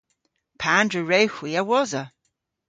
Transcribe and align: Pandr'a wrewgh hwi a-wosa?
Pandr'a 0.61 1.01
wrewgh 1.07 1.35
hwi 1.37 1.51
a-wosa? 1.61 2.03